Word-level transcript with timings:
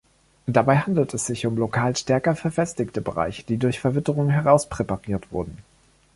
Dabei 0.47 0.79
handelt 0.79 1.13
es 1.13 1.27
sich 1.27 1.45
um 1.45 1.57
lokal 1.59 1.95
stärker 1.95 2.35
verfestigte 2.35 3.01
Bereiche, 3.01 3.43
die 3.43 3.57
durch 3.57 3.79
Verwitterung 3.79 4.31
herauspräpariert 4.31 5.31
wurden. 5.31 5.55